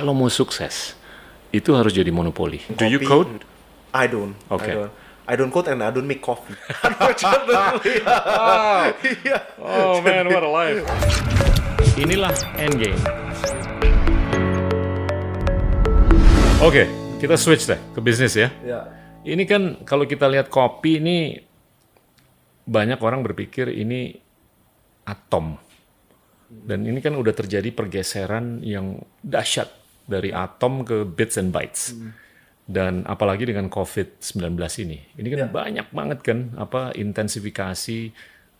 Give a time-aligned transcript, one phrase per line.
[0.00, 0.96] kalau mau sukses
[1.52, 2.56] itu harus jadi monopoli.
[2.72, 3.44] Do you code?
[3.92, 4.32] I don't.
[4.48, 4.72] Okay.
[4.72, 4.92] I don't.
[5.28, 6.56] I don't code and I don't make coffee.
[6.88, 8.00] Unfortunately.
[9.20, 9.38] Iya.
[9.60, 10.80] Oh man, what a life.
[12.00, 12.96] Inilah endgame.
[16.64, 16.88] Oke,
[17.20, 18.48] kita switch deh ke bisnis ya.
[18.64, 18.88] Ya.
[19.20, 21.44] Ini kan kalau kita lihat kopi ini
[22.64, 24.16] banyak orang berpikir ini
[25.04, 25.60] atom.
[26.48, 29.79] Dan ini kan udah terjadi pergeseran yang dahsyat
[30.10, 31.94] dari atom ke bits and bytes.
[32.66, 34.98] Dan apalagi dengan COVID-19 ini.
[35.14, 35.46] Ini kan Ya.
[35.48, 37.98] banyak banget kan apa intensifikasi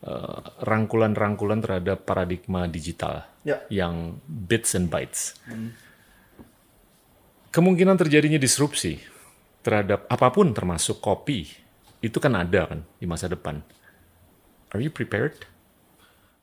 [0.01, 3.61] eh, rangkulan-rangkulan terhadap paradigma digital Ya.
[3.69, 5.37] yang bits and bytes.
[7.51, 8.97] Kemungkinan terjadinya disrupsi
[9.61, 11.51] terhadap apa pun termasuk kopi
[12.01, 13.61] itu kan ada kan di masa depan.
[14.73, 15.35] Are you prepared?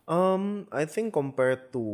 [0.08, 1.84] Um, I think compared to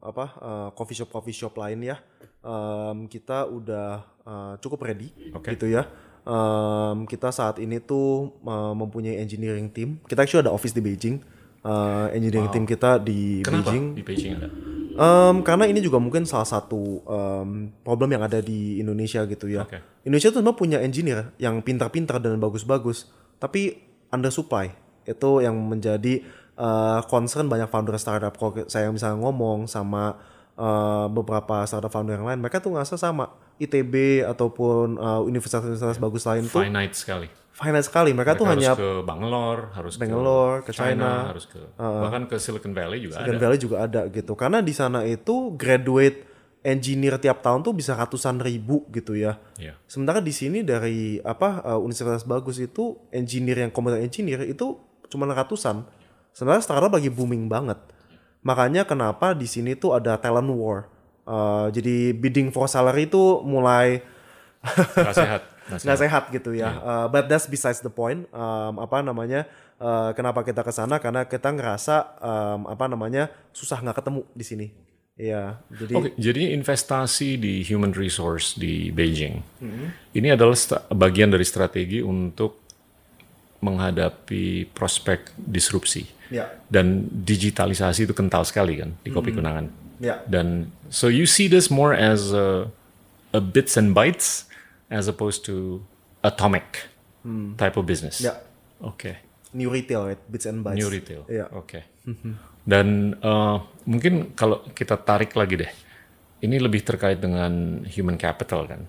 [0.00, 2.00] apa uh, coffee shop coffee shop lain ya,
[2.40, 5.52] um, kita udah uh, cukup ready Oke.
[5.52, 5.84] gitu ya.
[6.24, 10.00] Um, kita saat ini tuh uh, mempunyai engineering team.
[10.08, 11.20] Kita actually ada office di Beijing.
[11.60, 13.84] Uh, engineering team kita di Kenapa Beijing.
[13.92, 14.48] di Beijing ada?
[14.98, 19.68] Um, karena ini juga mungkin salah satu um, problem yang ada di Indonesia gitu ya.
[19.68, 19.78] Oke.
[20.08, 23.76] Indonesia tuh sebenarnya punya engineer yang pintar-pintar dan bagus-bagus, tapi
[24.08, 24.72] under supply
[25.04, 26.24] itu yang menjadi
[26.58, 28.34] uh, concern banyak founder startup.
[28.34, 30.18] Kalau saya misalnya ngomong sama
[30.58, 33.30] uh, beberapa startup founder yang lain, mereka tuh ngerasa sama
[33.62, 37.26] ITB ataupun uh, universitas-universitas bagus lain tuh Finite sekali.
[37.58, 38.14] finance sekali.
[38.14, 41.10] Mereka, tuh Mereka hanya harus ke Bangalore, harus Bangalore, ke ke China, China.
[41.34, 43.42] harus ke bahkan ke Silicon Valley juga Silicon ada.
[43.42, 44.32] Valley juga ada gitu.
[44.38, 46.28] Karena di sana itu graduate
[46.62, 49.38] engineer tiap tahun tuh bisa ratusan ribu gitu ya.
[49.58, 49.74] Iya.
[49.90, 54.78] Sementara di sini dari apa uh, universitas bagus itu engineer yang computer engineer itu
[55.10, 55.97] cuma ratusan.
[56.38, 57.82] Sebenarnya startup lagi booming banget.
[58.46, 60.86] Makanya kenapa di sini tuh ada talent war.
[61.26, 64.06] Uh, jadi bidding for salary itu mulai
[64.62, 65.42] Nggak sehat.
[65.82, 66.22] nggak sehat.
[66.30, 66.78] gitu ya.
[66.78, 68.30] Uh, but that's besides the point.
[68.30, 69.50] Um, apa namanya?
[69.82, 71.02] uh, kenapa kita ke sana?
[71.02, 74.66] Karena kita ngerasa um, apa namanya susah nggak ketemu di sini.
[75.18, 75.58] Iya.
[75.74, 79.42] Jadi Oke, jadi investasi di human resource di Beijing
[80.14, 80.54] ini adalah
[80.94, 82.62] bagian dari strategi untuk
[83.58, 86.17] menghadapi prospek disrupsi.
[86.28, 89.68] Ya, Dan digitalisasi itu kental sekali kan di kopi kenangan.
[89.98, 90.22] ya.
[90.28, 92.70] Dan so you see this more as a,
[93.34, 94.46] a bits and bytes
[94.88, 95.84] as opposed to
[96.24, 96.88] atomic
[97.60, 98.20] type of business.
[98.24, 98.40] Ya.
[98.80, 99.20] Oke.
[99.52, 100.22] New retail, right?
[100.28, 100.78] Bits and bytes.
[100.80, 101.22] New retail.
[101.28, 101.48] Iya.
[101.52, 101.84] Oke.
[102.64, 103.56] Dan eh,
[103.88, 105.72] mungkin kalau kita tarik lagi deh,
[106.44, 108.84] ini lebih terkait dengan human capital kan.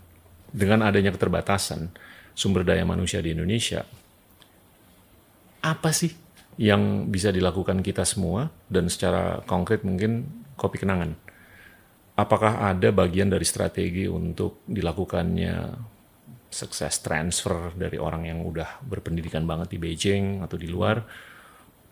[0.50, 1.92] Dengan adanya keterbatasan
[2.36, 3.84] sumber daya manusia di Indonesia,
[5.60, 6.12] apa sih
[6.60, 10.28] yang bisa dilakukan kita semua dan secara konkret mungkin
[10.60, 11.16] kopi kenangan?
[12.20, 15.56] Apakah ada bagian dari strategi untuk dilakukannya
[16.52, 21.00] sukses transfer dari orang yang udah berpendidikan banget di Beijing atau di luar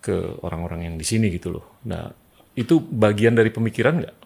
[0.04, 1.80] ke orang-orang yang di sini gitu loh.
[1.88, 2.10] Nah,
[2.58, 4.18] itu bagian dari pemikiran nggak?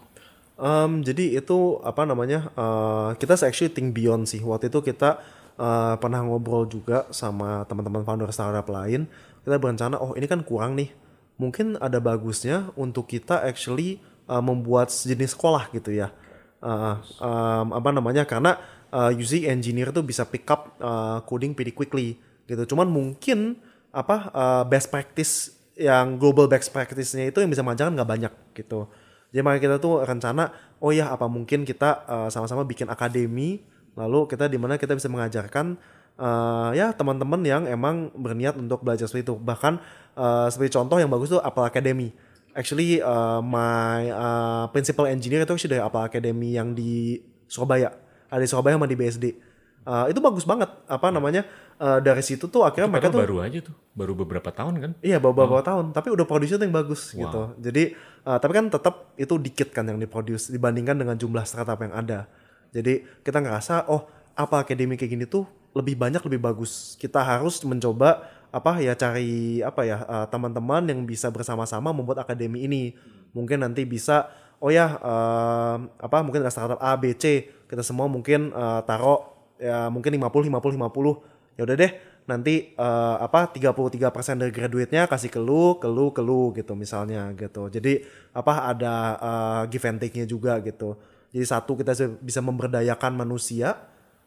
[0.62, 2.50] Um, jadi itu apa namanya?
[2.56, 4.40] uh, kita actually think beyond sih.
[4.41, 5.22] Waktu itu kita
[5.57, 9.09] uh, pernah ngobrol juga sama teman-teman founder startup lain.
[9.41, 10.94] Kita berencana, oh ini kan kurang nih.
[11.41, 13.97] Mungkin ada bagusnya untuk kita actually
[14.29, 16.13] uh, membuat sejenis sekolah gitu ya.
[16.62, 18.23] Uh, um, apa namanya?
[18.23, 18.62] Karena
[18.94, 22.75] uh, usually engineer tuh bisa pick up uh, coding pretty quickly gitu.
[22.75, 23.57] Cuman mungkin
[23.91, 28.85] apa uh, best practice yang global best practice-nya itu yang bisa mengajarkan nggak banyak gitu.
[29.31, 30.51] Jadi makanya kita tuh rencana,
[30.83, 33.63] oh ya apa mungkin kita uh, sama-sama bikin akademi,
[33.96, 35.75] lalu kita di mana kita bisa mengajarkan
[36.22, 39.35] uh, ya teman-teman yang emang berniat untuk belajar seperti itu.
[39.38, 39.74] Bahkan
[40.16, 42.13] uh, seperti contoh yang bagus tuh Apple Academy.
[42.51, 47.96] Actually uh, my uh, principal engineer itu dari Apple Academy yang di Surabaya.
[48.28, 49.25] Ada di Surabaya sama di BSD.
[49.81, 51.41] Uh, itu bagus banget apa namanya
[51.81, 54.91] uh, dari situ tuh akhirnya mereka Padahal tuh baru aja tuh, baru beberapa tahun kan?
[55.01, 57.57] Iya beberapa tahun, tapi udah produce yang bagus gitu.
[57.57, 61.97] Jadi uh, tapi kan tetap itu dikit kan yang diproduce dibandingkan dengan jumlah startup yang
[61.97, 62.30] ada.
[62.72, 66.95] Jadi kita ngerasa oh apa akademi kayak gini tuh lebih banyak lebih bagus.
[66.95, 72.68] Kita harus mencoba apa ya cari apa ya uh, teman-teman yang bisa bersama-sama membuat akademi
[72.68, 72.95] ini.
[73.31, 78.12] Mungkin nanti bisa oh ya uh, apa mungkin ada startup A B C kita semua
[78.12, 79.31] mungkin uh, taruh
[79.62, 81.92] ya mungkin 50 50 50 ya udah deh
[82.30, 87.34] nanti eh, apa 33% dari graduate-nya kasih ke lu, ke lu, ke lu gitu misalnya
[87.34, 87.68] gitu.
[87.72, 90.98] Jadi apa ada eh, give and take-nya juga gitu.
[91.31, 93.80] Jadi satu kita bisa memberdayakan manusia,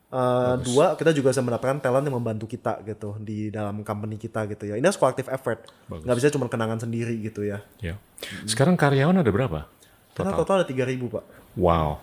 [0.08, 4.48] eh, dua kita juga bisa mendapatkan talent yang membantu kita gitu di dalam company kita
[4.48, 4.74] gitu ya.
[4.80, 5.68] Ini harus collective effort.
[5.88, 7.60] nggak bisa cuma kenangan sendiri gitu ya.
[7.84, 8.00] Ya.
[8.48, 9.68] Sekarang karyawan ada berapa?
[10.14, 11.24] Kita total ada 3000, Pak.
[11.58, 11.98] Wow.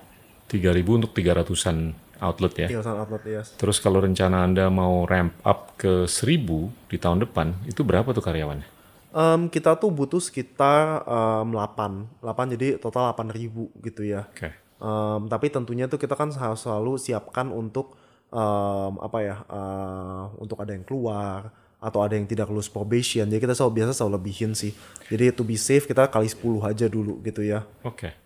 [0.52, 2.68] 3000 untuk 300-an outlet ya.
[2.70, 3.56] tinggal sama outlet yes.
[3.56, 8.22] Terus kalau rencana Anda mau ramp up ke 1000 di tahun depan, itu berapa tuh
[8.22, 8.68] karyawannya?
[9.12, 14.56] Em, kita tuh butuh sekitar em, 8 8 jadi total 8000 gitu ya Oke.
[14.82, 17.94] Em, tapi tentunya tuh kita kan harus selalu siapkan untuk
[18.34, 23.42] em, apa ya eh, untuk ada yang keluar atau ada yang tidak lulus probation jadi
[23.42, 24.74] kita selalu biasa selalu lebihin sih
[25.10, 28.22] jadi to be safe kita kali 10 aja dulu gitu ya Oke.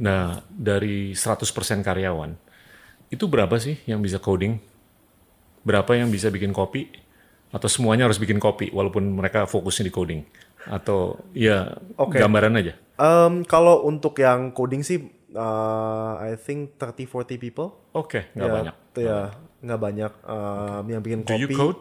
[0.00, 2.32] Nah, dari 100% karyawan,
[3.12, 4.56] itu berapa sih yang bisa coding?
[5.62, 6.88] Berapa yang bisa bikin kopi?
[7.52, 10.20] Atau semuanya harus bikin kopi walaupun mereka fokusnya di coding?
[10.64, 12.16] Atau ya Oke.
[12.16, 12.74] gambaran aja?
[12.96, 18.74] Em, kalau untuk yang coding sih eh, I think 30-40 people Oke, nggak ya, banyak.
[18.96, 19.18] ya
[19.62, 21.80] nggak banyak em, yang bikin Do kopi you code?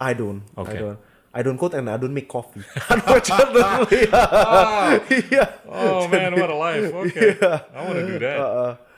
[0.00, 0.40] I don't.
[0.56, 0.78] Okay.
[0.78, 0.98] I don't.
[1.30, 2.64] I don't code and I don't make coffee.
[2.94, 3.62] Unfortunately.
[4.10, 5.44] Iya.
[5.70, 6.90] Oh man, what a life.
[7.06, 7.38] Okay.
[7.70, 8.38] I want to do that.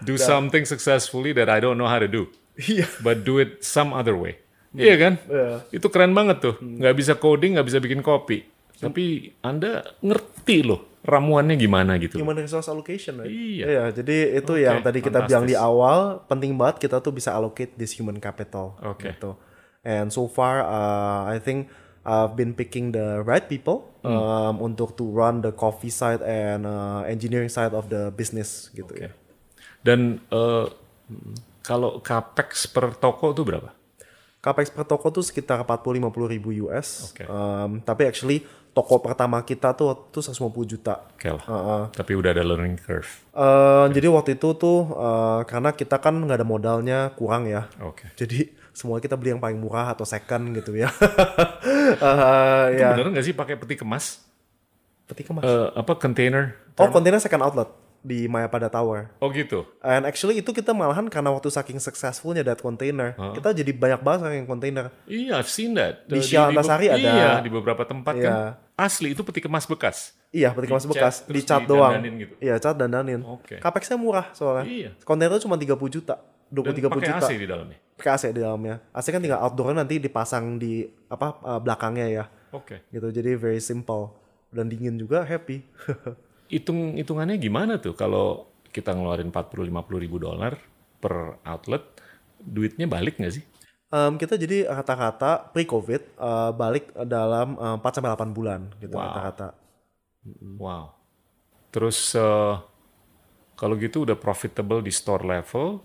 [0.01, 2.33] do something successfully that I don't know how to do.
[2.57, 2.89] Iya.
[3.05, 4.41] But do it some other way.
[4.73, 5.15] Iya kan?
[5.29, 5.69] Iya.
[5.69, 6.57] Itu keren banget tuh.
[6.63, 8.49] Nggak bisa coding, nggak bisa bikin kopi.
[8.81, 12.19] Tapi Anda ngerti loh ramuannya gimana gitu.
[12.19, 13.29] Human resource allocation, right?
[13.29, 13.91] Iya.
[13.91, 15.67] jadi itu Oke, yang tadi kita bilang di fantastis.
[15.75, 18.79] awal, penting banget kita tuh bisa allocate this human capital.
[18.81, 19.11] Oke.
[19.11, 19.35] Gitu.
[19.83, 21.67] And so far, uh, I think
[22.03, 24.19] I've been picking the right people Hmm.
[24.19, 28.91] um, untuk to run the coffee side and uh, engineering side of the business gitu
[28.99, 29.15] ya.
[29.79, 30.67] Dan eh,
[31.63, 33.71] kalau capex per toko tuh berapa?
[34.43, 37.15] Capex per toko tuh sekitar 40-50 ribu US.
[37.15, 37.31] Oke.
[37.31, 40.95] Um, tapi actually toko pertama kita tuh waktu itu 150 juta.
[41.13, 41.45] Oke lah.
[41.45, 41.83] Uh-uh.
[41.93, 43.09] Tapi udah ada learning curve.
[43.33, 47.69] Eh, Jadi waktu itu tuh eh, karena kita kan nggak ada modalnya kurang ya.
[47.85, 48.09] Oke.
[48.17, 50.89] Jadi semua kita beli yang paling murah atau second gitu ya.
[51.93, 52.97] Eh, Itu ya.
[52.97, 54.25] bener nggak sih pakai peti kemas?
[55.05, 55.45] Peti kemas.
[55.45, 56.57] Eh, apa container?
[56.81, 57.69] oh kontainer second outlet
[58.03, 59.15] di Mayapada Tower.
[59.17, 59.63] Oh gitu.
[59.79, 64.31] And actually itu kita malahan karena waktu saking successfulnya that container, kita jadi banyak banget
[64.35, 64.91] yang kontainer.
[65.07, 66.03] Iya, I've seen that.
[66.05, 66.99] Di Shah be- Antasari ada.
[66.99, 68.27] Iya, di beberapa tempat Iya.
[68.27, 68.37] kan.
[68.75, 70.19] Asli itu peti kemas bekas.
[70.29, 71.95] Iya, peti kemas bekas, terus dicat doang.
[71.95, 72.35] gitu.
[72.39, 73.23] Iya, cat dandanin.
[73.23, 73.57] Oke.
[73.57, 74.67] Capexnya murah soalnya.
[74.67, 74.91] Iya.
[75.03, 77.23] Kontainer cuma 30 juta, 20 Dan 30 pakai juta.
[77.23, 77.79] AC di dalamnya.
[77.95, 78.75] Pakai AC di dalamnya.
[78.91, 82.25] AC kan tinggal outdoornya nanti dipasang di apa eh, belakangnya ya.
[82.51, 82.83] Oke.
[82.89, 83.07] Gitu.
[83.13, 84.11] Jadi very simple
[84.51, 85.63] dan dingin juga happy.
[86.53, 90.53] Hitung hitungannya gimana tuh kalau kita ngeluarin 40 50 ribu dolar
[91.01, 91.81] per outlet,
[92.37, 93.45] duitnya balik nggak sih?
[93.93, 99.05] Em, kita jadi rata-rata pre-COVID eh, balik dalam eh, 4 sampai 8 bulan gitu Wow.
[99.05, 99.49] rata-rata.
[100.61, 100.85] Wow.
[101.73, 102.55] Terus eh,
[103.57, 105.81] kalau gitu udah profitable di store level,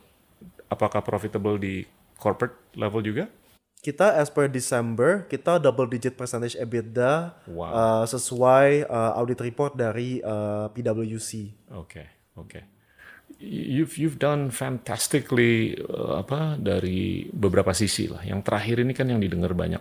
[0.68, 1.84] apakah profitable di
[2.16, 3.26] corporate level juga?
[3.78, 7.72] Kita as per December kita double digit percentage EBITDA Wow.
[7.72, 11.32] eh, sesuai eh, audit report dari eh, PwC.
[11.78, 12.04] Oke,
[12.36, 12.60] oke.
[13.38, 18.26] You've you've done fantastically eh, apa dari beberapa sisi lah.
[18.26, 19.80] Yang terakhir ini kan yang didengar banyak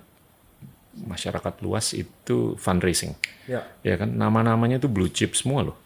[0.96, 3.16] masyarakat luas itu fundraising.
[3.48, 3.64] Ya.
[3.80, 5.76] Ya kan nama-namanya tuh blue chip semua loh.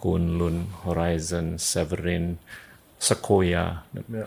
[0.00, 2.42] Kunlun, Horizon, Severin,
[2.98, 3.86] Sequoia.
[3.94, 4.24] Ya.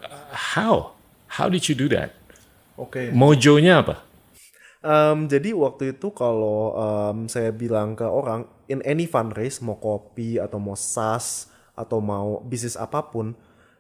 [0.56, 0.96] How?
[1.28, 2.16] How did you do that?
[2.78, 3.10] Oke.
[3.12, 4.06] Mojonya apa?
[4.86, 10.38] Em, jadi waktu itu kalau em, saya bilang ke orang in any fundraise mau kopi
[10.38, 13.34] atau mau SaaS atau mau bisnis apa pun,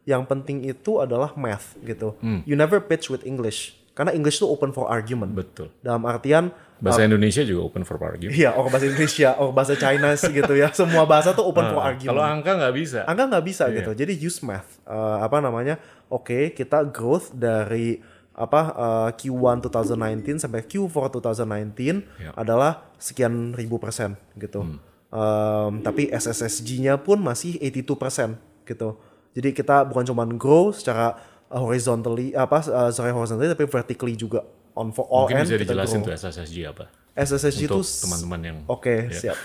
[0.03, 2.17] yang penting itu adalah math gitu.
[2.43, 5.33] You never pitch with English karena English itu open for argument.
[5.33, 5.73] Betul.
[5.81, 8.37] Dalam artian Bahasa Indonesia juga open for argument.
[8.37, 10.69] Iya, orang bahasa Indonesia, orang bahasa Chinese gitu ya.
[10.77, 12.13] Semua bahasa tuh open for argument.
[12.13, 12.99] Kalau angka nggak bisa.
[13.09, 13.91] Angka nggak bisa gitu.
[13.97, 14.77] Jadi use math.
[14.85, 15.81] Eh, apa namanya?
[16.05, 17.97] Oke, kita growth dari
[18.37, 22.31] apa eh, Q1 2019 sampai Q4 2019 Ya.
[22.37, 24.61] adalah sekian ribu persen gitu.
[25.07, 28.99] Em, tapi SSSG-nya pun masih 82 persen gitu.
[29.33, 31.17] Jadi kita bukan cuma grow secara
[31.47, 35.55] uh, horizontally apa uh, sorry horizontally tapi vertically juga on for all Mungkin end bisa
[35.57, 36.07] kita dijelasin grow.
[36.09, 36.83] tuh SSSG apa?
[37.13, 39.37] SSSG itu teman-teman yang Oke, siap.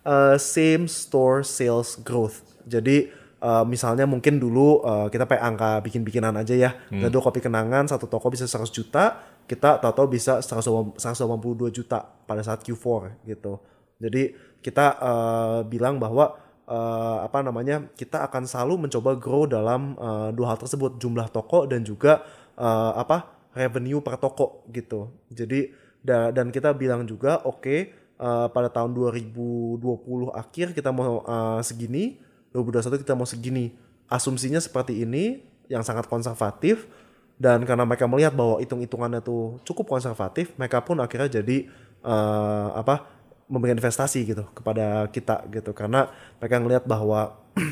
[0.00, 2.42] Uh, same store sales growth.
[2.64, 6.70] Jadi uh, misalnya mungkin dulu uh, kita pakai angka bikin-bikinan aja ya.
[6.92, 7.08] Hmm.
[7.08, 9.20] Dulu kopi kenangan satu toko bisa 100 juta,
[9.50, 10.96] kita tahu-tahu bisa 182
[11.74, 13.58] juta pada saat Q4 gitu.
[14.00, 14.32] Jadi
[14.64, 16.36] kita uh, bilang bahwa
[16.70, 21.66] uh, apa namanya kita akan selalu mencoba grow dalam uh, dua hal tersebut jumlah toko
[21.66, 22.24] dan juga
[22.56, 25.10] uh, apa revenue per toko gitu.
[25.28, 27.90] Jadi da- dan kita bilang juga oke
[28.22, 29.82] uh, pada tahun 2020
[30.32, 33.74] akhir kita mau uh, segini, 2021 kita mau segini.
[34.10, 36.90] Asumsinya seperti ini yang sangat konservatif
[37.40, 41.72] dan karena mereka melihat bahwa hitung-hitungannya tuh cukup konservatif, mereka pun akhirnya jadi
[42.04, 43.08] uh, apa
[43.48, 47.40] memberikan investasi gitu kepada kita gitu karena mereka ngelihat bahwa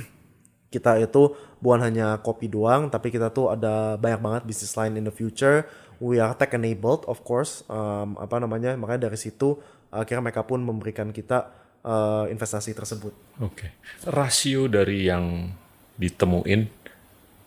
[0.74, 5.04] kita itu bukan hanya kopi doang, tapi kita tuh ada banyak banget bisnis lain in
[5.04, 5.68] the future.
[5.98, 7.66] We are tech enabled, of course.
[7.66, 8.78] Um, apa namanya?
[8.78, 9.58] Makanya dari situ
[9.90, 11.50] akhirnya mereka pun memberikan kita
[11.84, 13.12] uh, investasi tersebut.
[13.42, 13.78] Oke.
[14.08, 15.52] Rasio dari yang
[15.98, 16.60] ditemuin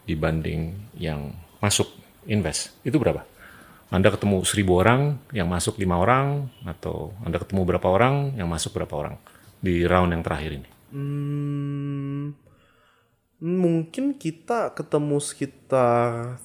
[0.06, 1.32] dibanding yang
[1.64, 1.88] masuk
[2.28, 3.24] invest itu berapa?
[3.92, 8.72] Anda ketemu seribu orang, yang masuk lima orang, atau Anda ketemu berapa orang, yang masuk
[8.72, 9.16] berapa orang
[9.60, 10.70] di round yang terakhir ini?
[10.96, 12.32] Hmm,
[13.44, 16.40] mungkin kita ketemu sekitar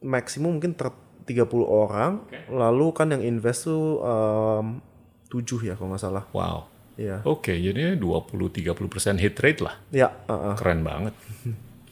[0.00, 0.88] maksimum mungkin ter
[1.26, 2.24] 30 orang.
[2.48, 4.80] Lalu kan yang invest tuh um,
[5.28, 6.24] 7 ya kalau nggak salah.
[6.32, 6.70] Wow.
[6.96, 7.20] Iya.
[7.28, 9.76] Oke, jadinya 20-30% hit rate lah.
[9.92, 10.56] Ya, uh-uh.
[10.56, 11.12] Keren banget.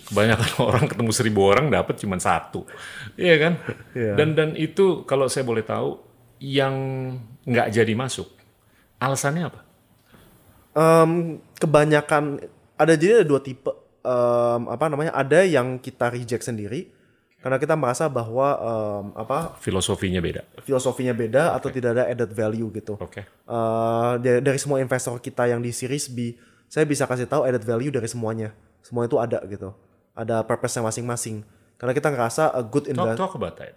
[0.08, 2.64] Kebanyakan orang ketemu seribu orang dapat cuma satu,
[3.16, 3.60] iya kan?
[3.92, 4.16] Iya.
[4.16, 5.96] Dan dan itu kalau saya boleh tahu
[6.40, 6.74] yang
[7.44, 8.28] nggak jadi masuk,
[9.00, 9.60] alasannya apa?
[10.74, 12.42] Em, kebanyakan
[12.76, 13.72] ada jadi ada dua tipe
[14.04, 16.92] em, apa namanya ada yang kita reject sendiri
[17.44, 20.48] karena kita merasa bahwa em, apa Filosofinya beda.
[20.64, 22.96] filosofinya beda atau tidak ada added value gitu.
[22.96, 23.20] Oke.
[23.28, 26.32] Eh, dari, dari semua investor kita yang di series B,
[26.72, 28.56] saya bisa kasih tahu added value dari semuanya.
[28.80, 29.76] Semua itu ada gitu.
[30.16, 31.44] Ada purpose-nya masing-masing.
[31.76, 33.18] Karena kita ngerasa a good Talk, invest.
[33.20, 33.72] talk about that.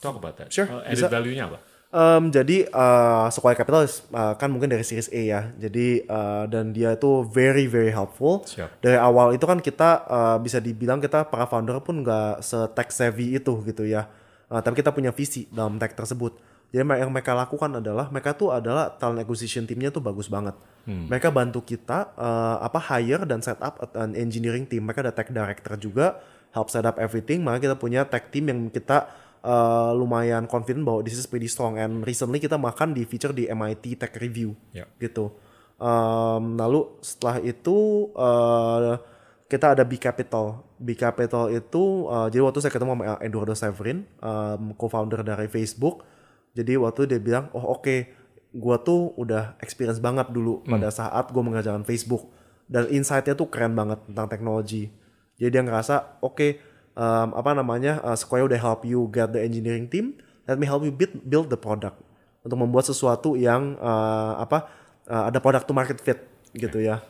[0.00, 0.48] Talk about that.
[0.48, 1.58] Sure, Uh, added value-nya apa?
[1.92, 5.40] Em, jadi eh, Sequoia Capital eh, kan mungkin dari series A ya.
[5.60, 8.40] Jadi eh, dan dia itu very very helpful.
[8.48, 8.80] Siap.
[8.80, 13.36] Dari awal itu kan kita eh, bisa dibilang kita para founder pun nggak se-tech savvy
[13.36, 14.08] itu gitu ya.
[14.48, 16.40] Eh, tapi kita punya visi dalam tech tersebut.
[16.72, 20.56] Jadi yang mereka lakukan adalah mereka tuh adalah talent acquisition timnya tuh bagus banget.
[20.88, 24.88] Mereka bantu kita eh, apa hire dan set up an engineering team.
[24.88, 26.24] Mereka ada tech director juga,
[26.56, 27.44] help set up everything.
[27.44, 31.76] Maka kita punya tech team yang kita eh, lumayan confident bahwa this is pretty strong.
[31.76, 34.86] And recently kita makan di feature di MIT Tech Review Ya.
[34.98, 35.34] gitu.
[35.82, 39.02] Um, lalu setelah itu uh,
[39.50, 40.62] kita ada B Capital.
[40.78, 46.06] B Capital itu uh, jadi waktu saya ketemu sama Eduardo Severin, um, co-founder dari Facebook.
[46.54, 48.06] Jadi waktu dia bilang, oh oke,
[48.54, 52.30] gua tuh udah experience banget dulu pada saat gua mengerjakan Facebook
[52.70, 54.88] dan insight-nya tuh keren banget tentang teknologi.
[55.34, 56.62] Jadi dia ngerasa, oke,
[56.96, 60.18] um, apa namanya, uh, Sequoia udah help you get the engineering team,
[60.48, 62.00] let me help you build, build the product
[62.42, 64.66] untuk membuat sesuatu yang uh, apa
[65.06, 66.18] uh, ada product to market fit
[66.52, 67.00] gitu ya.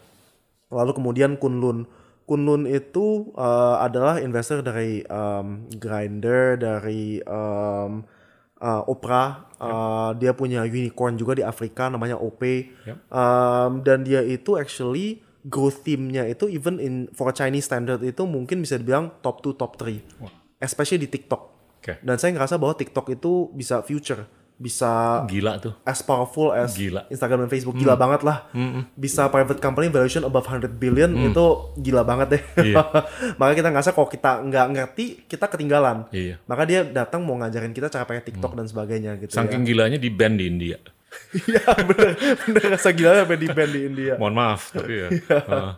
[0.73, 1.85] Lalu kemudian Kunlun.
[2.23, 8.07] Kunlun itu uh, adalah investor dari um, Grindr, dari um,
[8.62, 9.51] uh, Opera.
[9.59, 12.41] Uh, Dia punya unicorn juga di Afrika namanya OP.
[12.89, 12.97] Yep.
[13.11, 18.63] Um, dan dia itu actually growth team-nya itu even in for Chinese standard itu mungkin
[18.63, 19.99] bisa dibilang top 2 top 3.
[20.63, 21.43] Especially di TikTok.
[21.83, 21.99] Oke.
[21.99, 24.23] Dan saya ngerasa bahwa TikTok itu bisa future,
[24.55, 25.75] bisa Gila tuh.
[25.83, 27.11] as powerful as Gila.
[27.11, 27.75] Instagram dan Facebook.
[27.75, 28.47] Gila banget lah.
[28.95, 31.45] Bisa private company valuation above 100 billion itu
[31.83, 32.43] gila banget deh.
[32.71, 32.87] Iya.
[33.43, 36.07] Maka kita ngerasa kalau kita nggak ngerti, kita ketinggalan.
[36.15, 36.39] Iya.
[36.47, 40.07] Maka dia datang mau ngajarin kita cara pakai TikTok dan sebagainya gitu Saking gilanya di
[40.07, 40.79] band di India.
[41.12, 41.40] Ya.
[41.52, 42.11] Iya bener,
[42.49, 44.14] bener rasa gila sampai di band di India.
[44.16, 45.09] Mohon maaf, tapi ya.
[45.49, 45.73] Uh,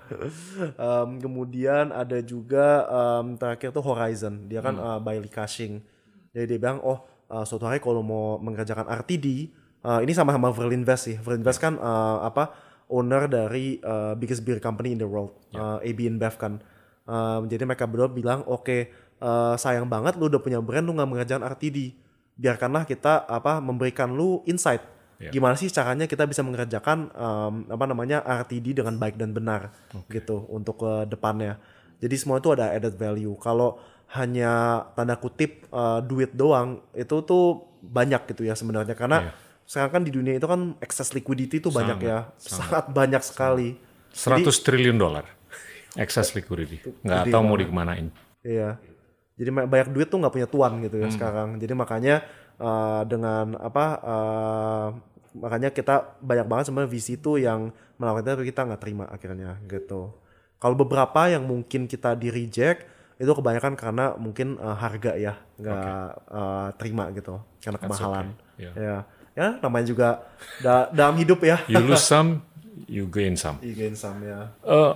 [0.74, 4.46] Um, kemudian ada juga um, terakhir tuh Horizon.
[4.46, 5.82] Dia kan uh, by Lee Ka-shing.
[6.30, 9.50] Jadi dia bilang, oh uh, suatu hari kalau mau mengerjakan RTD,
[9.82, 11.16] uh, ini sama-sama Verlinvest sih.
[11.18, 12.54] Verlinvest kan uh, apa
[12.90, 16.62] owner dari uh, biggest beer company in the world, uh, AB InBev kan.
[17.04, 18.88] Um, jadi mereka berdua bilang, oke
[19.20, 21.96] uh, sayang banget lu udah punya brand, lu nggak mengerjakan RTD.
[22.34, 24.82] Biarkanlah kita apa memberikan lu insight.
[25.16, 25.30] Ya.
[25.30, 29.70] Gimana sih caranya kita bisa mengerjakan um, apa namanya RTD dengan baik dan benar
[30.06, 31.56] gitu untuk ke depannya.
[31.98, 33.32] Jadi semua itu ada added value.
[33.38, 33.78] Kalau
[34.10, 39.32] hanya tanda kutip uh, duit doang itu tuh banyak gitu ya sebenarnya karena Iya.
[39.64, 43.68] sekarang kan di dunia itu kan excess liquidity itu banyak Sangat, ya sangat, banyak sekali.
[44.12, 45.24] 100 triliun dolar.
[45.96, 46.78] Excess liquidity.
[47.02, 48.10] Nggak tahu mau dikemanain.
[48.42, 48.76] Iya.
[49.34, 51.04] Jadi banyak duit tuh nggak punya tuan gitu Hmm.
[51.06, 51.48] ya sekarang.
[51.58, 52.14] Jadi makanya
[52.60, 54.88] uh, dengan apa uh,
[55.34, 59.50] makanya kita banyak banget sebenarnya VC itu yang melakukan itu tapi kita nggak terima akhirnya
[59.66, 60.14] gitu.
[60.62, 62.86] Kalau beberapa yang mungkin kita di reject
[63.18, 68.26] itu kebanyakan karena mungkin uh, harga ya nggak uh, terima gitu karena kemahalan.
[68.34, 68.64] okay.
[68.70, 68.74] Yeah.
[68.74, 68.96] Ya,
[69.34, 70.08] ya namanya juga
[70.62, 71.62] da- dalam hidup ya.
[71.66, 72.42] You lose some,
[72.86, 73.58] you gain some.
[73.62, 74.50] Again some ya.
[74.62, 74.92] Eh,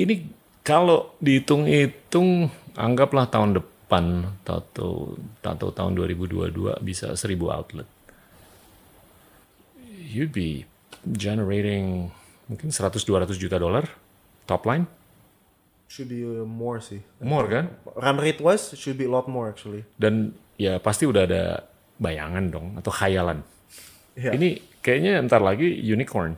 [0.00, 0.32] ini
[0.66, 6.52] kalau dihitung-hitung, anggaplah tahun depan atau atau tahun 2022
[6.82, 7.86] bisa 1000 outlet.
[10.06, 10.66] You'd be
[11.06, 12.10] generating
[12.46, 13.86] mungkin 100-200 juta dolar
[14.46, 14.86] top line,
[15.86, 16.98] Should be uh, more sih.
[17.22, 17.70] more kan?
[17.94, 19.86] Run rate wise should be a lot more actually.
[19.94, 21.62] Dan ya pasti udah ada
[22.02, 23.46] bayangan dong atau khayalan.
[24.18, 24.34] Iya.
[24.34, 24.48] Ini
[24.82, 26.34] kayaknya ntar lagi unicorn.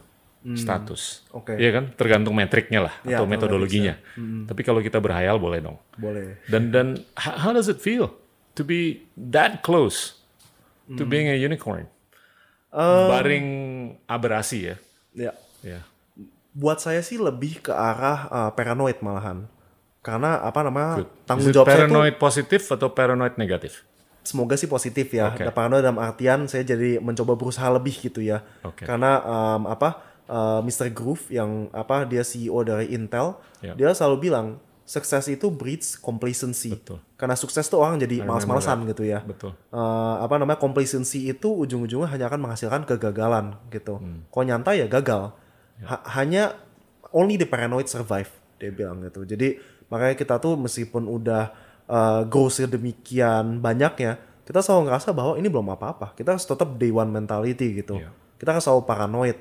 [0.54, 1.26] Status.
[1.34, 1.58] Oke.
[1.58, 1.84] Iya kan?
[1.98, 3.98] Tergantung metriknya lah Ya, atau metodologinya.
[4.46, 5.76] Tapi kalau kita berhayal boleh dong.
[5.98, 6.38] Boleh.
[6.46, 6.86] Dan dan
[7.18, 8.14] how, does it feel
[8.54, 10.18] to be that close
[10.94, 11.90] to being a unicorn?
[12.72, 13.46] Baring
[14.06, 14.76] aberasi ya.
[15.12, 15.32] Ya.
[15.60, 15.80] Ya.
[16.54, 19.46] Buat saya sih lebih ke arah uh, paranoid malahan.
[19.98, 21.10] Karena apa namanya Good.
[21.26, 23.84] tanggung jawab paranoid positif atau paranoid negatif?
[24.28, 25.32] semoga sih positif ya.
[25.32, 25.48] Oke.
[25.48, 28.44] Dan paranoid dalam artian saya jadi mencoba berusaha lebih gitu ya.
[28.60, 28.84] Oke.
[28.84, 30.92] Karena um, apa uh, Mr.
[30.92, 33.74] Groove yang apa dia CEO dari Intel, Ya.
[33.74, 36.72] dia selalu bilang sukses itu breeds complacency.
[36.72, 37.04] Betul.
[37.20, 39.20] Karena sukses tuh orang jadi malas-malasan gitu ya.
[39.20, 39.52] Betul.
[39.68, 44.00] Eh, apa namanya complacency itu ujung-ujungnya hanya akan menghasilkan kegagalan gitu.
[44.00, 44.24] Hmm.
[44.32, 45.36] Kalau nyantai ya gagal.
[45.84, 46.56] Ha- hanya
[47.12, 49.28] only the paranoid survive dia bilang gitu.
[49.28, 49.60] Jadi
[49.92, 51.52] makanya kita tuh meskipun udah
[51.84, 54.16] uh, grow sedemikian banyaknya,
[54.48, 56.16] kita selalu ngerasa bahwa ini belum apa-apa.
[56.16, 58.00] Kita harus tetap day one mentality gitu.
[58.00, 58.08] Iya.
[58.40, 59.38] Kita harus selalu paranoid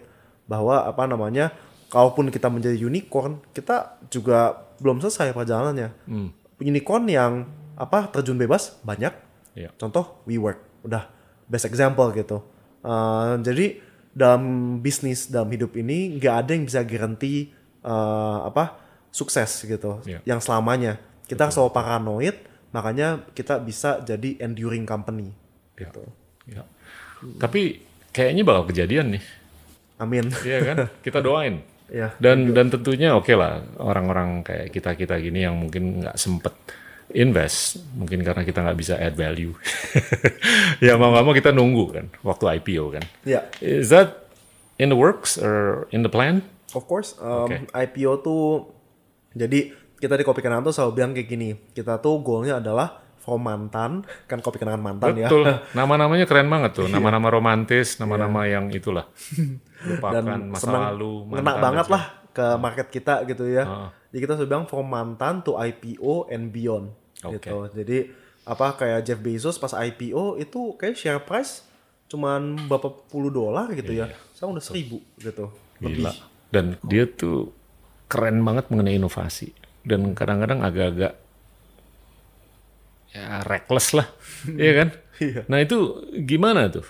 [0.47, 1.51] bahwa apa namanya,
[1.91, 5.89] kalaupun kita menjadi unicorn, kita juga belum selesai perjalanannya.
[6.07, 6.29] Hmm.
[6.57, 7.45] Unicorn yang
[7.77, 9.13] apa terjun bebas banyak,
[9.57, 9.73] Iya.
[9.73, 11.09] Contoh WeWork, udah
[11.49, 12.45] best example gitu.
[12.85, 13.81] Uh, jadi
[14.13, 17.49] dalam bisnis dalam hidup ini nggak ada yang bisa garanti
[17.81, 18.77] uh, apa
[19.09, 20.21] sukses gitu, Iya.
[20.29, 21.01] yang selamanya.
[21.25, 22.37] Kita selalu paranoid,
[22.69, 25.33] makanya kita bisa jadi enduring company.
[25.73, 26.05] Gitu.
[26.45, 26.63] Ya.
[27.41, 27.81] Tapi
[28.13, 29.23] kayaknya bakal kejadian nih.
[29.97, 30.29] Amin.
[30.45, 30.77] Iya kan?
[31.01, 31.61] Kita doain.
[31.87, 32.11] Ya.
[32.19, 36.51] Dan dan tentunya oke lah orang-orang kayak kita kita gini yang mungkin nggak sempet
[37.15, 39.55] invest mungkin karena kita nggak bisa add value.
[40.83, 43.03] ya mau nggak mau kita nunggu kan waktu IPO kan.
[43.23, 44.27] Ya, Is that
[44.75, 46.43] in the works or in the plan?
[46.75, 47.15] of course.
[47.23, 47.71] um, Oke.
[47.71, 48.67] IPO tuh,
[49.31, 51.49] jadi kita di Kopi Kenangan tuh selalu bilang kayak gini.
[51.71, 55.31] Kita tuh goalnya adalah from mantan, kan Kopi Kenangan mantan ya.
[55.31, 55.47] Betul.
[55.77, 56.87] Nama-namanya keren banget tuh.
[56.91, 59.07] Nama-nama romantis, nama-nama yang itulah.
[59.85, 61.11] Lupakan dan masa senang lalu.
[61.29, 62.03] mantan, banget dan lah
[62.37, 63.63] ke market kita gitu ya.
[63.65, 63.89] Ah.
[64.13, 66.93] Jadi kita sudah bilang from mantan to IPO and beyond
[67.25, 67.41] Oke.
[67.41, 67.65] gitu.
[67.73, 67.97] Jadi
[68.47, 71.67] apa kayak Jeff Bezos pas IPO itu kayak share price
[72.07, 74.07] cuman berapa puluh dolar gitu ya.
[74.37, 75.49] Sekarang udah seribu gitu.
[75.81, 76.13] Gila.
[76.53, 77.51] Dan dia tuh
[78.07, 79.51] keren banget mengenai inovasi.
[79.83, 81.13] Dan kadang-kadang agak-agak
[83.11, 84.07] ya reckless lah.
[84.61, 84.89] Iya kan?
[85.17, 85.41] Iya.
[85.49, 85.77] Nah itu
[86.23, 86.85] gimana tuh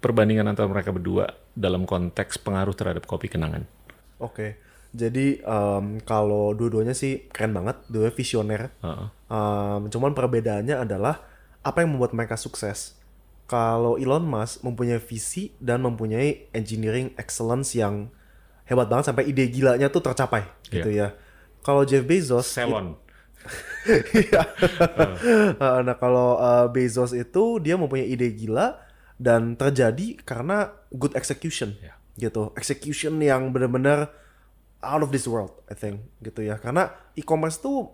[0.00, 3.68] perbandingan antara mereka berdua dalam konteks pengaruh terhadap kopi kenangan?
[4.16, 4.56] Oke.
[4.90, 8.74] Jadi em, kalau dua-duanya sih keren banget, dua visioner.
[8.82, 9.06] Heeh.
[9.30, 11.22] Um, cuman perbedaannya adalah
[11.62, 12.98] apa yang membuat mereka sukses.
[13.46, 18.10] Kalau Elon Musk mempunyai visi dan mempunyai engineering excellence yang
[18.66, 21.14] hebat banget sampai ide gilanya tuh tercapai gitu ya.
[21.60, 22.94] Kalau Jeff Bezos, Salon.
[25.58, 28.89] uh, nah kalau uh, Bezos itu dia mempunyai ide gila
[29.20, 32.00] dan terjadi karena good execution Ya.
[32.16, 32.56] gitu.
[32.56, 34.08] Execution yang benar-benar
[34.80, 36.56] out of this world, I think gitu ya.
[36.56, 37.92] Karena e-commerce tuh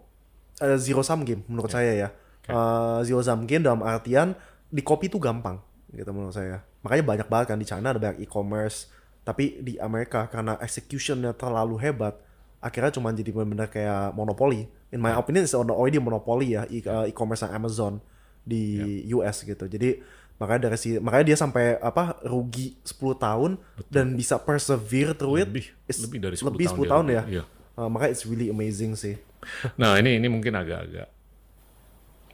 [0.63, 2.09] uh, zero sum game menurut saya ya.
[2.47, 4.39] Uh, zero sum game dalam artian
[4.71, 5.59] di copy tuh gampang
[5.91, 6.63] gitu menurut saya.
[6.87, 8.87] Makanya banyak banget kan di China ada banyak e-commerce,
[9.27, 12.15] tapi di Amerika karena executionnya terlalu hebat,
[12.63, 14.71] akhirnya cuma jadi benar-benar kayak monopoli.
[14.95, 17.99] In my opinion, it's already monopoli ya e- uh, e-commerce yang Amazon
[18.47, 18.79] di
[19.11, 19.67] US gitu.
[19.67, 19.99] Jadi
[20.37, 23.51] makanya dari si makanya dia sampai apa rugi 10 tahun
[23.89, 25.49] dan bisa persevere through it.
[25.49, 27.23] Lebih- It's lebih dari 10 lebih tahun 10 dia tahun rugi, ya.
[27.31, 27.45] iya.
[27.77, 29.17] Uh, makanya it's really amazing sih.
[29.81, 31.09] Nah ini ini mungkin agak-agak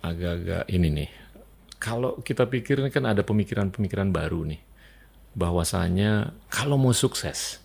[0.02, 1.10] agak-agak ini nih.
[1.78, 4.62] Kalau kita pikir ini kan ada pemikiran-pemikiran baru nih,
[5.34, 7.58] bahwasanya kalau mau sukses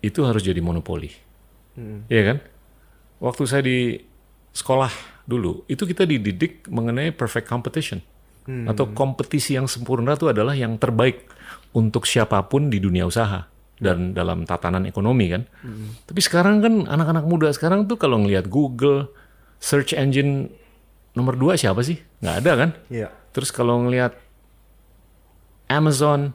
[0.00, 1.12] itu harus jadi monopoli,
[2.08, 2.38] Iya kan?
[3.20, 4.02] Waktu saya di
[4.50, 4.90] sekolah
[5.22, 8.00] dulu itu kita dididik mengenai perfect competition
[8.48, 11.28] atau kompetisi yang sempurna itu adalah yang terbaik
[11.76, 13.44] untuk siapa pun di dunia usaha
[13.78, 15.44] dan dalam tatanan ekonomi kan.
[16.08, 19.12] Tapi sekarang kan anak-anak muda sekarang tuh kalau ngelihat Google
[19.60, 20.48] search engine
[21.12, 22.00] nomor dua siapa sih?
[22.24, 22.70] Nggak ada kan?
[22.88, 23.08] Iya.
[23.36, 24.16] Terus kalau ngelihat
[25.68, 26.32] Amazon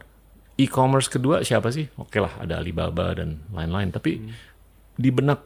[0.56, 1.90] e-commerce kedua siapa sih?
[1.98, 3.90] Oke lah ada Alibaba dan lain-lain.
[3.90, 4.22] Tapi
[4.94, 5.42] di benak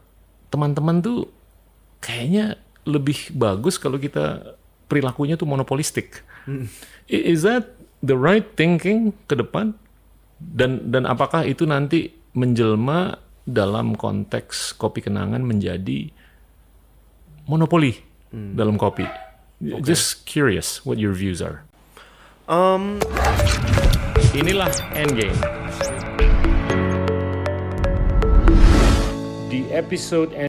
[0.51, 1.31] teman-teman tuh
[2.03, 4.55] kayaknya lebih bagus kalau kita
[4.87, 6.23] perilakunya tuh monopolistik.
[7.07, 9.75] I- Is that the right thinking ke depan?
[10.37, 16.11] Dan dan apakah itu nanti menjelma dalam konteks kopi kenangan menjadi
[17.45, 17.95] monopoli
[18.31, 19.07] dalam kopi?
[19.81, 21.65] Just curious what your views are.
[22.45, 23.01] Um,
[24.31, 25.33] Inilah Endgame.
[29.47, 30.37] Di episode